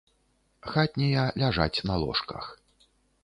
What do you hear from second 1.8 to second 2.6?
на ложках.